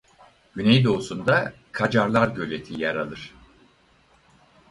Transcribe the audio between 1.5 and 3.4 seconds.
Kacarlar Göleti yer alır.